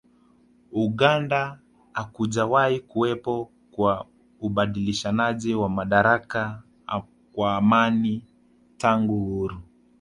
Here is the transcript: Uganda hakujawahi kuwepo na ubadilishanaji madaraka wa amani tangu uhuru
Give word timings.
Uganda 0.71 1.59
hakujawahi 1.93 2.79
kuwepo 2.79 3.51
na 3.77 4.05
ubadilishanaji 4.39 5.55
madaraka 5.55 6.63
wa 7.35 7.55
amani 7.57 8.23
tangu 8.77 9.15
uhuru 9.23 9.61